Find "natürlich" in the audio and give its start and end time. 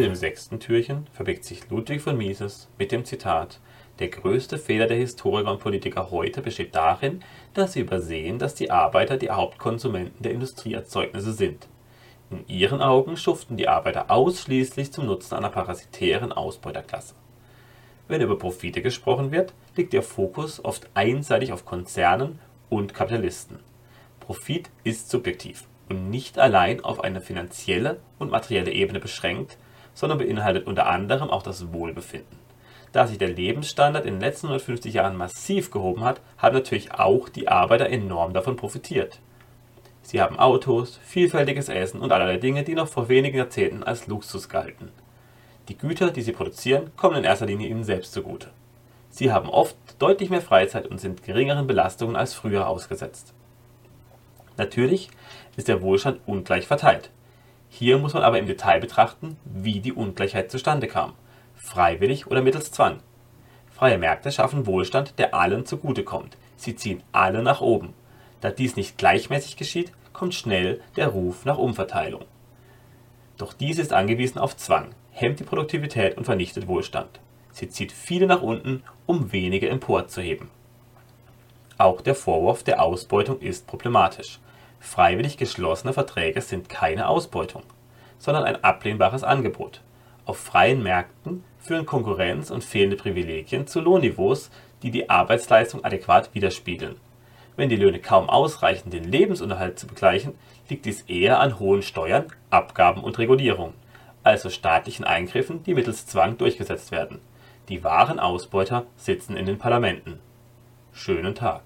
36.54-36.92, 54.56-55.10